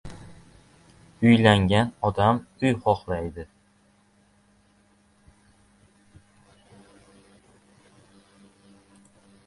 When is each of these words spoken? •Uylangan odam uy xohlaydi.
•Uylangan 1.31 1.91
odam 2.09 2.39
uy 2.63 2.71
xohlaydi. 2.87 3.45